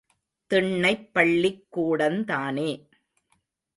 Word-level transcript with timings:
திண்ணைப் 0.47 1.13
பள்ளிக் 1.13 1.67
கூடந்தானே. 1.77 2.87